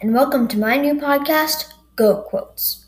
[0.00, 2.86] and welcome to my new podcast, Goat Quotes.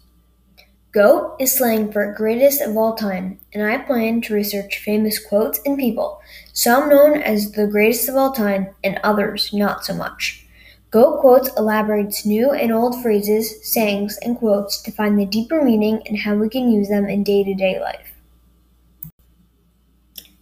[0.92, 5.60] GOAT is slang for greatest of all time, and I plan to research famous quotes
[5.66, 6.22] and people,
[6.54, 10.46] some known as the greatest of all time and others not so much.
[10.90, 16.02] Goat Quotes elaborates new and old phrases, sayings, and quotes to find the deeper meaning
[16.06, 18.14] and how we can use them in day to day life.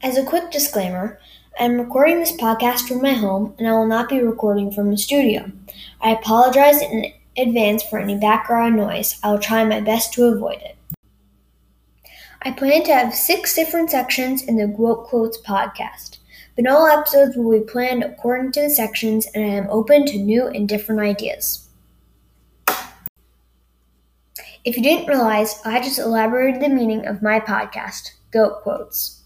[0.01, 1.19] As a quick disclaimer,
[1.59, 4.93] I am recording this podcast from my home and I will not be recording from
[4.93, 5.51] a studio.
[6.02, 9.20] I apologize in advance for any background noise.
[9.23, 10.77] I will try my best to avoid it.
[12.43, 16.19] I plan to have six different sections in the Goat Quotes podcast,
[16.57, 20.18] but all episodes will be planned according to the sections and I am open to
[20.18, 21.68] new and different ideas.
[24.65, 29.21] If you didn't realize, I just elaborated the meaning of my podcast, Goat Quotes.